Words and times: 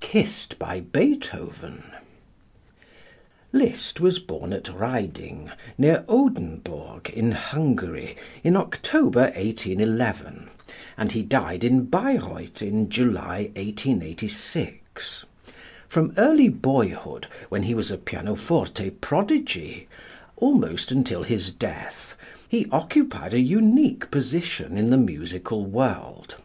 Kissed 0.00 0.58
by 0.58 0.80
Beethoven. 0.80 1.84
Liszt 3.52 4.00
was 4.00 4.18
born 4.18 4.54
at 4.54 4.72
Raiding, 4.74 5.50
near 5.76 6.06
Odenburg 6.08 7.10
in 7.10 7.32
Hungary, 7.32 8.16
in 8.42 8.56
October, 8.56 9.24
1811, 9.36 10.48
and 10.96 11.12
he 11.12 11.20
died 11.22 11.62
in 11.62 11.82
Bayreuth 11.84 12.62
in 12.62 12.88
July, 12.88 13.50
1886. 13.56 15.26
From 15.86 16.14
early 16.16 16.48
boyhood, 16.48 17.26
when 17.50 17.64
he 17.64 17.74
was 17.74 17.90
a 17.90 17.98
pianoforte 17.98 18.88
prodigy, 19.02 19.86
almost 20.38 20.92
until 20.92 21.24
his 21.24 21.50
death, 21.52 22.16
he 22.48 22.66
occupied 22.72 23.34
a 23.34 23.38
unique 23.40 24.10
position 24.10 24.78
in 24.78 24.88
the 24.88 24.96
musical 24.96 25.66
world. 25.66 26.38